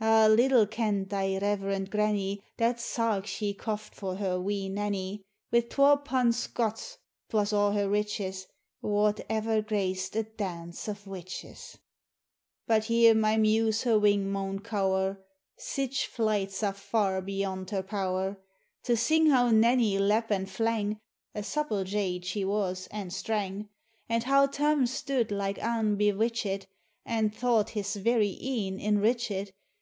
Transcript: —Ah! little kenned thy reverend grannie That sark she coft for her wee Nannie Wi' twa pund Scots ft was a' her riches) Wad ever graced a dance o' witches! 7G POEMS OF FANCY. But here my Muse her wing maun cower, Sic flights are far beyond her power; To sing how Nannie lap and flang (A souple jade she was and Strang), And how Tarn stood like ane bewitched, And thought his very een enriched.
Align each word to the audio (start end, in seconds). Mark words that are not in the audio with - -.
—Ah! 0.02 0.28
little 0.28 0.66
kenned 0.66 1.10
thy 1.10 1.36
reverend 1.36 1.90
grannie 1.90 2.42
That 2.56 2.80
sark 2.80 3.26
she 3.26 3.52
coft 3.52 3.94
for 3.94 4.16
her 4.16 4.40
wee 4.40 4.70
Nannie 4.70 5.22
Wi' 5.52 5.60
twa 5.60 5.98
pund 5.98 6.34
Scots 6.34 6.96
ft 7.30 7.34
was 7.34 7.52
a' 7.52 7.72
her 7.72 7.86
riches) 7.86 8.46
Wad 8.80 9.22
ever 9.28 9.60
graced 9.60 10.16
a 10.16 10.22
dance 10.22 10.88
o' 10.88 10.96
witches! 11.04 11.76
7G 11.76 11.76
POEMS 11.76 11.76
OF 11.76 11.76
FANCY. 11.76 11.78
But 12.68 12.84
here 12.84 13.14
my 13.14 13.36
Muse 13.36 13.82
her 13.82 13.98
wing 13.98 14.32
maun 14.32 14.60
cower, 14.60 15.18
Sic 15.58 15.92
flights 15.94 16.62
are 16.62 16.72
far 16.72 17.20
beyond 17.20 17.68
her 17.68 17.82
power; 17.82 18.38
To 18.84 18.96
sing 18.96 19.26
how 19.28 19.50
Nannie 19.50 19.98
lap 19.98 20.30
and 20.30 20.48
flang 20.48 20.98
(A 21.34 21.42
souple 21.42 21.84
jade 21.84 22.24
she 22.24 22.42
was 22.44 22.88
and 22.90 23.12
Strang), 23.12 23.68
And 24.08 24.24
how 24.24 24.46
Tarn 24.46 24.86
stood 24.86 25.30
like 25.30 25.62
ane 25.62 25.96
bewitched, 25.96 26.68
And 27.04 27.34
thought 27.34 27.70
his 27.70 27.96
very 27.96 28.38
een 28.40 28.80
enriched. 28.80 29.52